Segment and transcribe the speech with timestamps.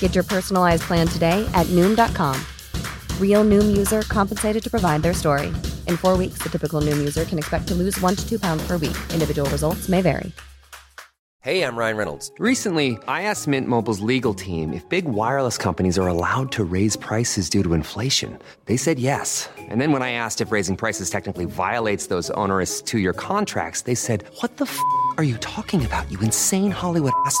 [0.00, 2.38] Get your personalized plan today at Noom.com.
[3.18, 5.46] Real Noom user compensated to provide their story.
[5.86, 8.62] In four weeks, the typical Noom user can expect to lose one to two pounds
[8.66, 8.96] per week.
[9.14, 10.32] Individual results may vary.
[11.42, 12.30] Hey, I'm Ryan Reynolds.
[12.38, 16.96] Recently, I asked Mint Mobile's legal team if big wireless companies are allowed to raise
[16.96, 18.38] prices due to inflation.
[18.66, 19.48] They said yes.
[19.56, 23.82] And then when I asked if raising prices technically violates those onerous two year contracts,
[23.82, 24.78] they said, What the f
[25.16, 27.40] are you talking about, you insane Hollywood ass?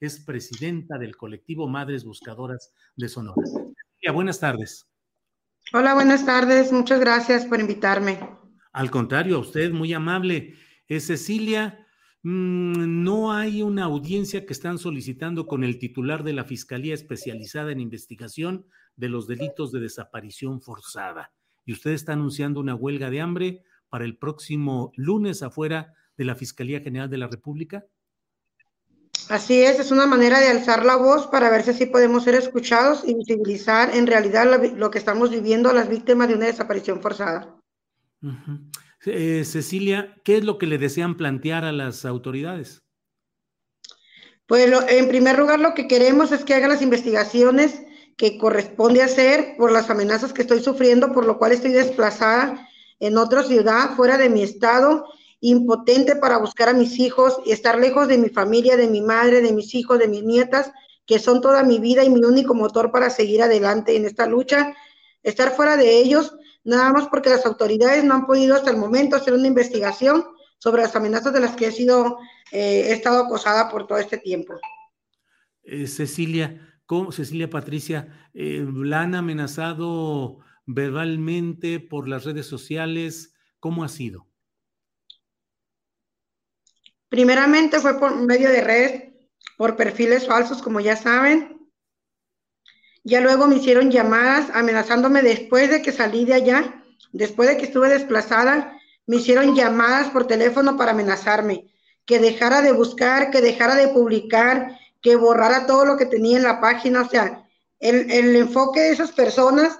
[0.00, 3.42] es presidenta del colectivo Madres Buscadoras de Sonora.
[3.44, 4.88] Cecilia, buenas tardes.
[5.72, 6.72] Hola, buenas tardes.
[6.72, 8.18] Muchas gracias por invitarme.
[8.72, 10.54] Al contrario, a usted, muy amable.
[10.86, 11.86] Eh, Cecilia,
[12.22, 17.72] mmm, no hay una audiencia que están solicitando con el titular de la Fiscalía Especializada
[17.72, 18.66] en Investigación
[18.96, 21.32] de los Delitos de Desaparición Forzada.
[21.64, 26.34] Y usted está anunciando una huelga de hambre para el próximo lunes afuera de la
[26.34, 27.86] Fiscalía General de la República.
[29.28, 32.34] Así es, es una manera de alzar la voz para ver si así podemos ser
[32.34, 36.46] escuchados y visibilizar en realidad lo, lo que estamos viviendo a las víctimas de una
[36.46, 37.56] desaparición forzada.
[38.22, 38.70] Uh -huh.
[39.06, 42.82] eh, Cecilia, ¿qué es lo que le desean plantear a las autoridades?
[44.46, 47.82] Pues lo, en primer lugar lo que queremos es que hagan las investigaciones
[48.16, 52.68] que corresponde hacer por las amenazas que estoy sufriendo, por lo cual estoy desplazada
[53.00, 55.06] en otra ciudad, fuera de mi estado,
[55.50, 59.40] impotente para buscar a mis hijos y estar lejos de mi familia, de mi madre,
[59.40, 60.72] de mis hijos, de mis nietas,
[61.06, 64.74] que son toda mi vida y mi único motor para seguir adelante en esta lucha.
[65.22, 69.16] Estar fuera de ellos, nada más porque las autoridades no han podido hasta el momento
[69.16, 70.24] hacer una investigación
[70.58, 72.18] sobre las amenazas de las que he sido,
[72.50, 74.54] eh, he estado acosada por todo este tiempo.
[75.62, 83.34] Eh, Cecilia, ¿cómo, Cecilia Patricia, eh, la han amenazado verbalmente por las redes sociales?
[83.60, 84.25] ¿Cómo ha sido?
[87.08, 89.12] Primeramente fue por medio de redes,
[89.56, 91.68] por perfiles falsos, como ya saben.
[93.04, 97.66] Ya luego me hicieron llamadas amenazándome después de que salí de allá, después de que
[97.66, 101.72] estuve desplazada, me hicieron llamadas por teléfono para amenazarme,
[102.04, 106.42] que dejara de buscar, que dejara de publicar, que borrara todo lo que tenía en
[106.42, 107.02] la página.
[107.02, 107.46] O sea,
[107.78, 109.78] el, el enfoque de esas personas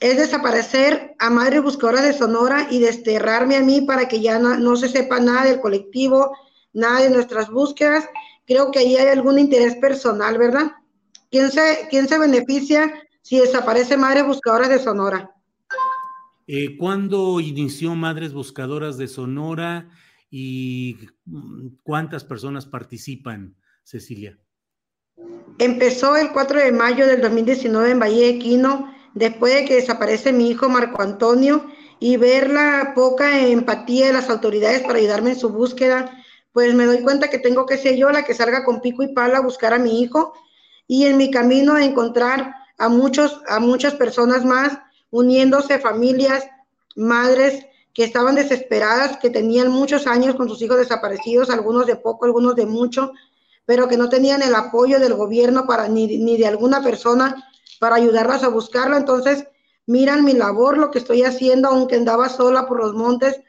[0.00, 4.56] es desaparecer a Madre Buscadora de Sonora y desterrarme a mí para que ya no,
[4.56, 6.36] no, se sepa nada del colectivo,
[6.72, 8.06] nada de nuestras búsquedas.
[8.46, 10.72] Creo que ahí hay algún interés personal, ¿verdad?
[11.30, 15.30] ¿Quién se, quién se beneficia si desaparece Madre Buscadora de Sonora?
[16.46, 19.88] Eh, ¿Cuándo inició Madres Buscadoras de Sonora
[20.30, 20.98] y
[21.82, 24.38] cuántas personas participan, Cecilia?
[25.58, 30.32] Empezó el 4 de mayo del 2019 en Valle de Quino después de que desaparece
[30.32, 31.66] mi hijo Marco Antonio
[32.00, 36.10] y ver la poca empatía de las autoridades para ayudarme en su búsqueda,
[36.52, 39.14] pues me doy cuenta que tengo que ser yo la que salga con pico y
[39.14, 40.34] pala a buscar a mi hijo
[40.86, 44.78] y en mi camino a encontrar a muchos a muchas personas más
[45.10, 46.44] uniéndose familias,
[46.96, 52.24] madres que estaban desesperadas, que tenían muchos años con sus hijos desaparecidos, algunos de poco,
[52.24, 53.12] algunos de mucho,
[53.64, 57.36] pero que no tenían el apoyo del gobierno para ni, ni de alguna persona
[57.80, 58.96] para ayudarlas a buscarlo.
[58.96, 59.46] Entonces,
[59.86, 63.40] miran mi labor, lo que estoy haciendo, aunque andaba sola por los montes,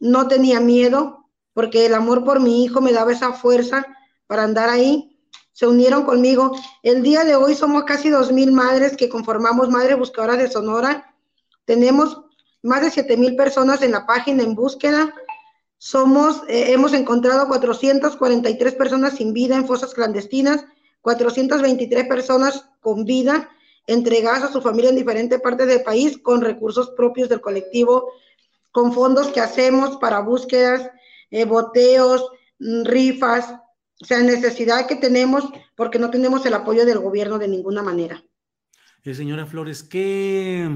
[0.00, 3.86] no tenía miedo, porque el amor por mi hijo me daba esa fuerza
[4.26, 5.18] para andar ahí.
[5.52, 6.52] Se unieron conmigo.
[6.82, 11.14] El día de hoy somos casi dos mil madres que conformamos Madre Buscadora de Sonora.
[11.64, 12.20] Tenemos
[12.62, 15.14] más de siete mil personas en la página en búsqueda.
[15.78, 20.64] Somos, eh, hemos encontrado 443 personas sin vida en fosas clandestinas,
[21.04, 23.50] 423 personas con vida
[23.86, 28.10] entregadas a su familia en diferentes partes del país con recursos propios del colectivo,
[28.72, 30.90] con fondos que hacemos para búsquedas,
[31.30, 32.26] eh, boteos,
[32.58, 33.52] rifas,
[34.00, 35.44] o sea, necesidad que tenemos
[35.76, 38.24] porque no tenemos el apoyo del gobierno de ninguna manera.
[39.02, 40.70] Eh, señora Flores, ¿qué,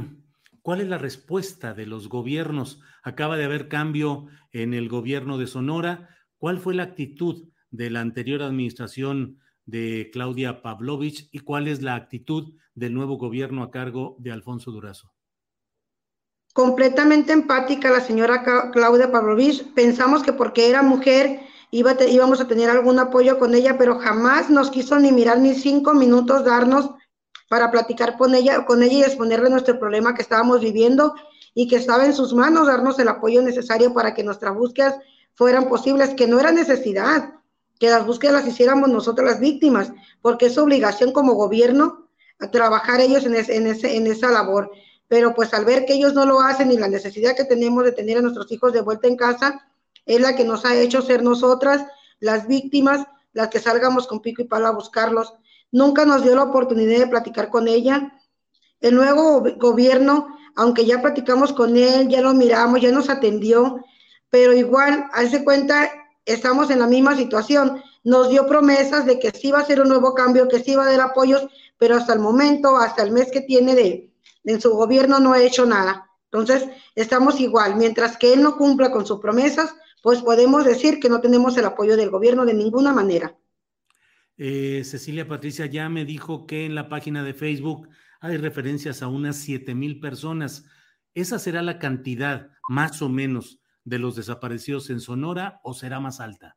[0.61, 2.83] ¿cuál es la respuesta de los gobiernos?
[3.03, 6.11] Acaba de haber cambio en el gobierno de Sonora.
[6.37, 11.95] ¿Cuál fue la actitud de la anterior administración de Claudia Pavlovich y cuál es la
[11.95, 15.13] actitud del nuevo gobierno a cargo de Alfonso Durazo?
[16.55, 18.43] Completamente empática la señora
[18.73, 19.75] Claudia Pavlovich.
[19.75, 24.49] Pensamos que porque era mujer iba íbamos a tener algún apoyo con ella, pero jamás
[24.49, 26.91] nos quiso ni mirar ni cinco minutos darnos
[27.51, 31.15] para platicar con ella, con ella y exponerle nuestro problema que estábamos viviendo
[31.55, 34.99] y que estaba en sus manos darnos el apoyo necesario para que nuestras búsquedas
[35.35, 37.38] fueran posibles, que no era necesidad
[37.79, 42.09] que las búsquedas las hiciéramos nosotros las víctimas, porque es obligación como gobierno
[42.41, 44.71] a trabajar ellos en, en, ese, en esa labor.
[45.07, 47.93] Pero pues al ver que ellos no lo hacen y la necesidad que tenemos de
[47.93, 49.65] tener a nuestros hijos de vuelta en casa,
[50.07, 51.85] es la que nos ha hecho ser nosotras
[52.21, 55.35] las víctimas, las que salgamos con pico y palo a buscarlos.
[55.71, 58.13] Nunca nos dio la oportunidad de platicar con ella.
[58.81, 63.85] El nuevo gobierno, aunque ya platicamos con él, ya lo miramos, ya nos atendió,
[64.31, 65.91] pero igual, hace cuenta,
[66.29, 67.83] estamos en la misma situación.
[68.05, 70.85] Nos dio promesas de que sí va a ser un nuevo cambio, que sí va
[70.85, 71.47] a dar apoyos,
[71.79, 74.13] pero hasta el momento, hasta el mes que tiene de,
[74.45, 76.11] en su gobierno, no ha hecho nada.
[76.31, 77.77] Entonces, estamos igual.
[77.77, 81.65] Mientras que él no cumpla con sus promesas, pues podemos decir que no tenemos el
[81.65, 83.37] apoyo del gobierno de ninguna manera.
[84.37, 87.89] Eh, Cecilia Patricia ya me dijo que en la página de Facebook
[88.21, 90.65] hay referencias a unas 7 mil personas.
[91.15, 96.21] ¿Esa será la cantidad más o menos de los desaparecidos en Sonora o será más
[96.21, 96.57] alta?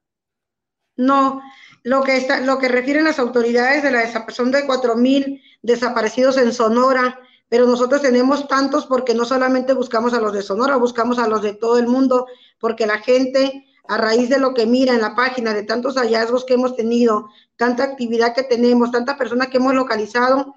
[0.97, 1.41] No,
[1.83, 6.37] lo que, está, lo que refieren las autoridades de la desaparición de 4 mil desaparecidos
[6.37, 11.17] en Sonora, pero nosotros tenemos tantos porque no solamente buscamos a los de Sonora, buscamos
[11.17, 12.27] a los de todo el mundo,
[12.59, 16.45] porque la gente, a raíz de lo que mira en la página, de tantos hallazgos
[16.45, 20.53] que hemos tenido, tanta actividad que tenemos, tanta persona que hemos localizado,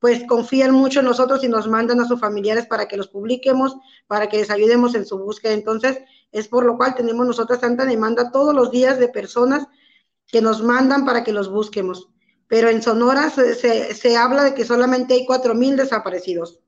[0.00, 3.76] pues confían mucho en nosotros y nos mandan a sus familiares para que los publiquemos,
[4.06, 5.52] para que les ayudemos en su búsqueda.
[5.52, 6.00] Entonces,
[6.32, 9.66] es por lo cual tenemos nosotros tanta demanda todos los días de personas
[10.26, 12.08] que nos mandan para que los busquemos
[12.50, 16.58] pero en Sonora se, habla de que solamente hay cuatro mil desaparecidos.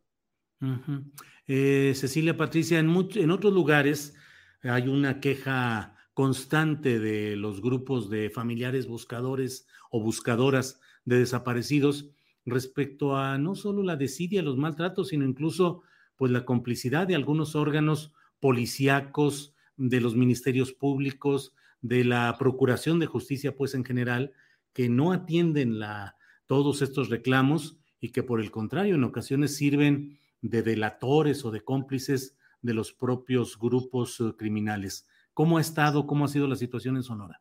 [1.48, 4.14] Eh, Cecilia Patricia, en, en otros lugares
[4.62, 12.10] hay una queja constante de los grupos de familiares buscadores o buscadoras de desaparecidos
[12.44, 15.82] respecto a no solo la desidia, los maltratos, sino incluso
[16.16, 23.06] pues la complicidad de algunos órganos policíacos, de los ministerios públicos, de la Procuración de
[23.06, 24.32] Justicia, pues en general,
[24.72, 26.16] que no atienden la,
[26.46, 31.62] todos estos reclamos y que por el contrario en ocasiones sirven de delatores o de
[31.62, 35.06] cómplices de los propios grupos eh, criminales.
[35.34, 37.40] ¿Cómo ha estado, cómo ha sido la situación en Sonora?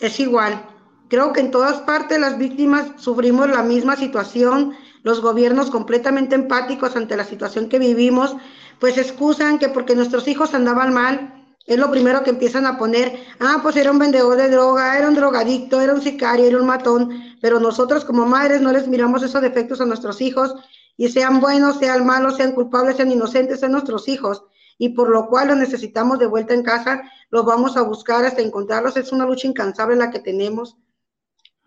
[0.00, 0.75] Es igual.
[1.08, 6.96] Creo que en todas partes las víctimas sufrimos la misma situación, los gobiernos completamente empáticos
[6.96, 8.36] ante la situación que vivimos,
[8.80, 13.20] pues excusan que porque nuestros hijos andaban mal, es lo primero que empiezan a poner,
[13.40, 16.66] ah, pues era un vendedor de droga, era un drogadicto, era un sicario, era un
[16.66, 17.10] matón,
[17.40, 20.54] pero nosotros como madres no les miramos esos defectos a nuestros hijos
[20.96, 24.44] y sean buenos, sean malos, sean culpables, sean inocentes, sean nuestros hijos.
[24.78, 28.42] Y por lo cual los necesitamos de vuelta en casa, los vamos a buscar hasta
[28.42, 30.76] encontrarlos, es una lucha incansable la que tenemos.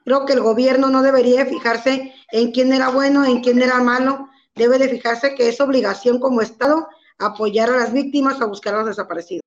[0.10, 4.28] Creo que el gobierno no debería fijarse en quién era bueno, en quién era malo,
[4.56, 6.88] debe de fijarse que es obligación como Estado
[7.20, 9.42] apoyar a las víctimas a buscar a los desaparecidos.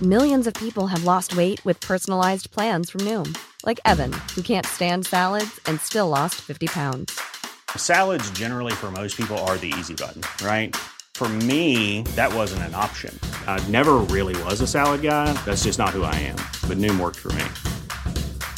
[0.00, 4.66] Millions of people have lost weight with personalized plans from Noom, like Evan, who can't
[4.66, 7.16] stand salads and still lost 50 pounds.
[7.76, 10.74] Salads, generally, for most people, are the easy button, right?
[11.14, 13.16] For me, that wasn't an option.
[13.46, 15.32] I never really was a salad guy.
[15.44, 16.38] That's just not who I am.
[16.66, 17.44] But Noom worked for me.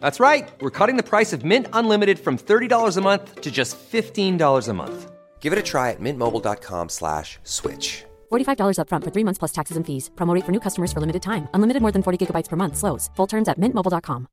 [0.00, 0.50] That's right.
[0.60, 4.72] We're cutting the price of Mint Unlimited from $30 a month to just $15 a
[4.74, 5.10] month.
[5.40, 8.04] Give it a try at mintmobile.com slash switch.
[8.30, 10.10] $45 upfront for three months plus taxes and fees.
[10.16, 11.48] Promote for new customers for limited time.
[11.54, 12.76] Unlimited more than 40 gigabytes per month.
[12.76, 13.08] Slows.
[13.16, 14.26] Full terms at mintmobile.com.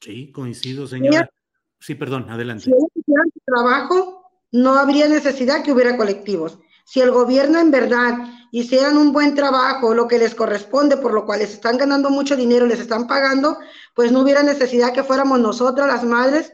[0.00, 1.28] Sí, coincido, señora.
[1.78, 2.64] Sí, perdón, adelante.
[2.64, 6.58] Si hubiera trabajo, no habría necesidad que hubiera colectivos.
[6.84, 8.14] Si el gobierno en verdad
[8.50, 12.36] hicieran un buen trabajo, lo que les corresponde, por lo cual les están ganando mucho
[12.36, 13.58] dinero, les están pagando,
[13.94, 16.52] pues no hubiera necesidad que fuéramos nosotras las madres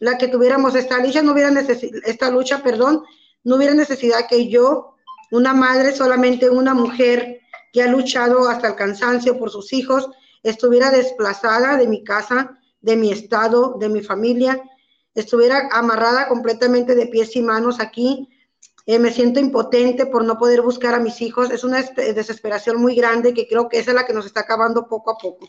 [0.00, 1.50] la que tuviéramos esta lucha, no hubiera
[2.04, 3.04] esta lucha, perdón,
[3.44, 4.94] no hubiera necesidad que yo,
[5.30, 7.40] una madre, solamente una mujer
[7.72, 10.08] que ha luchado hasta el cansancio por sus hijos,
[10.42, 14.62] estuviera desplazada de mi casa, de mi estado, de mi familia,
[15.14, 18.28] estuviera amarrada completamente de pies y manos aquí.
[18.88, 21.50] Eh, me siento impotente por no poder buscar a mis hijos.
[21.50, 24.88] Es una desesperación muy grande que creo que esa es la que nos está acabando
[24.88, 25.46] poco a poco.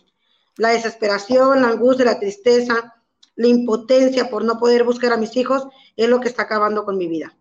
[0.58, 2.96] La desesperación, la angustia, la tristeza,
[3.38, 5.64] la impotencia por no poder buscar a mis hijos
[5.96, 7.38] es lo que está acabando con mi vida.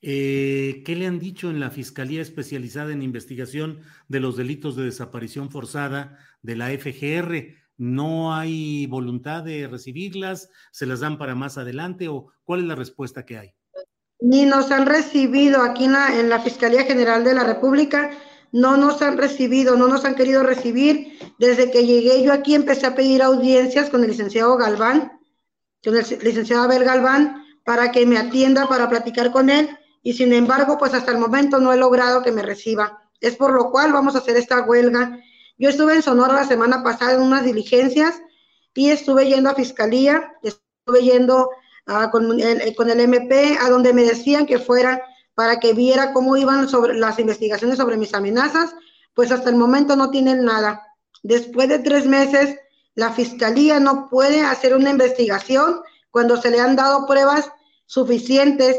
[0.00, 4.84] Eh, ¿Qué le han dicho en la Fiscalía Especializada en Investigación de los Delitos de
[4.84, 7.56] Desaparición Forzada de la FGR?
[7.78, 10.50] ¿No hay voluntad de recibirlas?
[10.70, 12.06] ¿Se las dan para más adelante?
[12.06, 13.54] ¿O cuál es la respuesta que hay?
[14.20, 18.10] Ni nos han recibido aquí en la, Fiscalía General de la República
[18.52, 21.18] no nos han recibido, no nos han querido recibir.
[21.38, 25.12] Desde que llegué yo aquí empecé a pedir audiencias con el licenciado Galván,
[25.84, 29.70] con el licenciado Abel Galván, para que me atienda, para platicar con él.
[30.02, 33.02] Y sin embargo, pues hasta el momento no he logrado que me reciba.
[33.20, 35.20] Es por lo cual vamos a hacer esta huelga.
[35.58, 38.20] Yo estuve en Sonora la semana pasada en unas diligencias
[38.74, 41.50] y estuve yendo a fiscalía, estuve yendo
[41.90, 45.02] ah, con, el, con el MP, a donde me decían que fuera
[45.34, 48.74] para que viera cómo iban sobre las investigaciones sobre mis amenazas,
[49.14, 50.82] pues hasta el momento no tienen nada.
[51.22, 52.56] Después de tres meses,
[52.94, 55.80] la fiscalía no puede hacer una investigación
[56.10, 57.50] cuando se le han dado pruebas
[57.86, 58.76] suficientes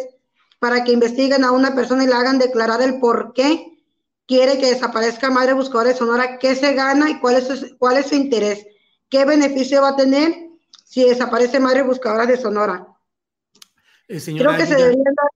[0.60, 3.80] para que investiguen a una persona y le hagan declarar el por qué
[4.28, 8.08] quiere que desaparezca Madre Buscadora de Sonora, qué se gana y cuál es cuál es
[8.08, 8.66] su interés,
[9.10, 10.52] qué beneficio va a tener
[10.86, 12.91] si desaparece Madre Buscadora de Sonora.
[14.12, 15.30] Eh, Creo que se debería dar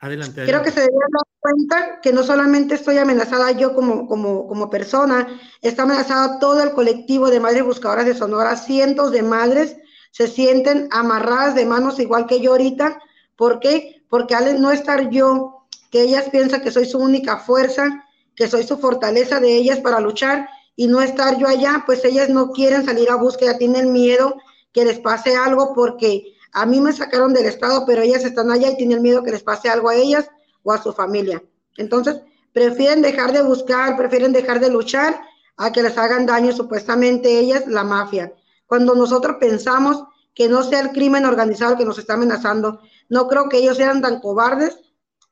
[0.00, 4.46] Adelante, Creo que se debe dar cuenta que no solamente estoy amenazada yo como, como,
[4.46, 5.26] como persona,
[5.60, 8.56] está amenazado todo el colectivo de madres buscadoras de Sonora.
[8.56, 9.76] Cientos de madres
[10.12, 13.00] se sienten amarradas de manos igual que yo ahorita.
[13.34, 14.04] ¿Por qué?
[14.08, 18.04] Porque al no estar yo, que ellas piensan que soy su única fuerza,
[18.36, 22.28] que soy su fortaleza de ellas para luchar, y no estar yo allá, pues ellas
[22.28, 24.36] no quieren salir a búsqueda, tienen miedo
[24.72, 28.70] que les pase algo porque a mí me sacaron del estado, pero ellas están allá
[28.70, 30.30] y tienen miedo que les pase algo a ellas
[30.62, 31.42] o a su familia.
[31.76, 32.16] Entonces,
[32.52, 35.20] prefieren dejar de buscar, prefieren dejar de luchar
[35.56, 38.32] a que les hagan daño supuestamente ellas, la mafia.
[38.66, 43.48] Cuando nosotros pensamos que no sea el crimen organizado que nos está amenazando, no creo
[43.48, 44.78] que ellos sean tan cobardes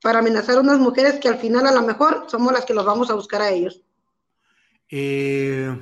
[0.03, 2.85] para amenazar a unas mujeres que al final a lo mejor somos las que los
[2.85, 3.83] vamos a buscar a ellos.
[4.91, 5.77] Eh,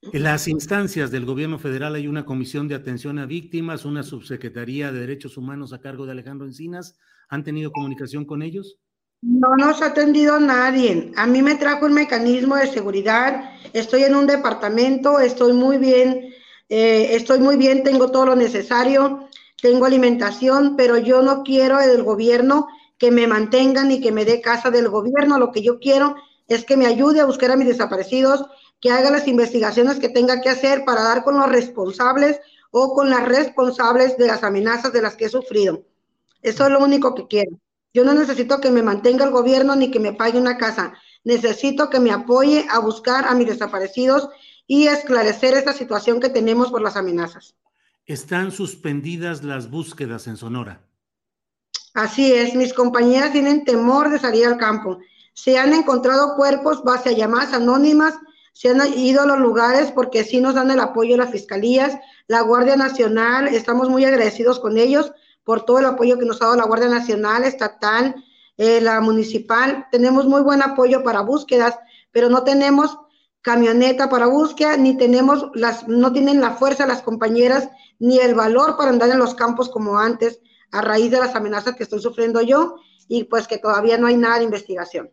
[0.00, 4.92] en las instancias del gobierno federal hay una comisión de atención a víctimas, una subsecretaría
[4.92, 6.96] de derechos humanos a cargo de Alejandro Encinas.
[7.28, 8.78] ¿Han tenido comunicación con ellos?
[9.20, 11.10] No nos ha atendido nadie.
[11.16, 13.50] A mí me trajo un mecanismo de seguridad.
[13.72, 16.32] Estoy en un departamento, estoy muy bien,
[16.68, 19.28] eh, estoy muy bien, tengo todo lo necesario,
[19.60, 24.40] tengo alimentación, pero yo no quiero del gobierno que me mantengan y que me dé
[24.40, 25.38] casa del gobierno.
[25.38, 26.14] Lo que yo quiero
[26.46, 28.46] es que me ayude a buscar a mis desaparecidos
[28.80, 33.10] que haga las investigaciones que tenga que hacer para dar con los responsables o con
[33.10, 35.84] las responsables de las amenazas de las que he sufrido.
[36.42, 37.58] Eso es lo único que quiero.
[37.92, 40.94] Yo no necesito que me mantenga el gobierno ni que me pague una casa.
[41.24, 44.28] Necesito que me apoye a buscar a mis desaparecidos
[44.66, 47.56] y esclarecer esta situación que tenemos por las amenazas.
[48.06, 50.82] Están suspendidas las búsquedas en Sonora.
[51.94, 54.98] Así es, mis compañeras tienen temor de salir al campo.
[55.32, 58.14] Se han encontrado cuerpos base a llamadas anónimas
[58.58, 61.96] se han ido a los lugares porque sí nos dan el apoyo las fiscalías,
[62.26, 65.12] la Guardia Nacional, estamos muy agradecidos con ellos
[65.44, 68.16] por todo el apoyo que nos ha dado la Guardia Nacional, estatal,
[68.56, 69.86] eh, la municipal.
[69.92, 71.78] Tenemos muy buen apoyo para búsquedas,
[72.10, 72.98] pero no tenemos
[73.42, 77.68] camioneta para búsqueda, ni tenemos las, no tienen la fuerza las compañeras,
[78.00, 80.40] ni el valor para andar en los campos como antes,
[80.72, 82.74] a raíz de las amenazas que estoy sufriendo yo,
[83.06, 85.12] y pues que todavía no hay nada de investigación.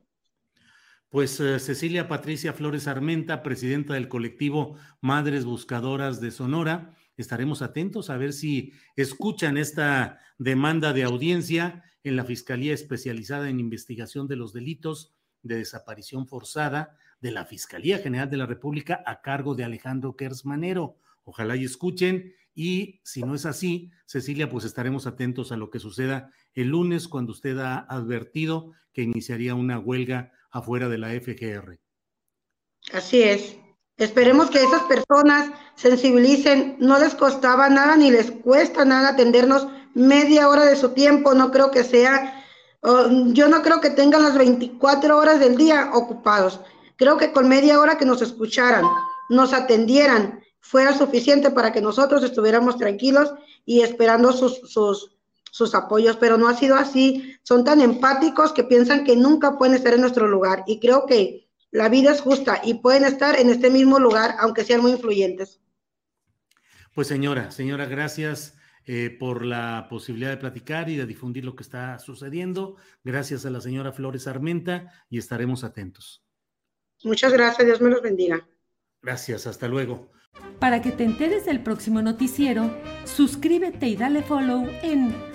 [1.16, 8.10] Pues eh, Cecilia Patricia Flores Armenta, presidenta del colectivo Madres Buscadoras de Sonora, estaremos atentos
[8.10, 14.36] a ver si escuchan esta demanda de audiencia en la Fiscalía Especializada en Investigación de
[14.36, 19.64] los Delitos de Desaparición Forzada de la Fiscalía General de la República a cargo de
[19.64, 20.98] Alejandro Kersmanero.
[21.24, 25.80] Ojalá y escuchen y si no es así, Cecilia, pues estaremos atentos a lo que
[25.80, 31.78] suceda el lunes cuando usted ha advertido que iniciaría una huelga afuera de la FGR.
[32.94, 33.58] Así es.
[33.98, 40.48] Esperemos que esas personas sensibilicen, no les costaba nada ni les cuesta nada atendernos media
[40.50, 42.44] hora de su tiempo, no creo que sea,
[42.82, 46.60] yo no creo que tengan las 24 horas del día ocupados,
[46.98, 48.84] creo que con media hora que nos escucharan,
[49.30, 53.34] nos atendieran, fuera suficiente para que nosotros estuviéramos tranquilos
[53.66, 55.15] y esperando sus, sus,
[55.56, 57.38] sus apoyos, pero no ha sido así.
[57.42, 61.48] Son tan empáticos que piensan que nunca pueden estar en nuestro lugar y creo que
[61.72, 65.62] la vida es justa y pueden estar en este mismo lugar aunque sean muy influyentes.
[66.94, 71.64] Pues señora, señora, gracias eh, por la posibilidad de platicar y de difundir lo que
[71.64, 72.76] está sucediendo.
[73.06, 76.22] Gracias a la señora Flores Armenta y estaremos atentos.
[77.06, 78.46] Muchas gracias, Dios me los bendiga.
[79.02, 80.12] Gracias, hasta luego.
[80.60, 85.35] Para que te enteres del próximo noticiero, suscríbete y dale follow en